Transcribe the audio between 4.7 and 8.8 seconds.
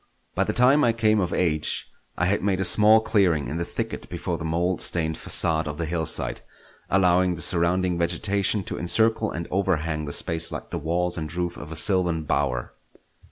stained facade of the hillside, allowing the surrounding vegetation to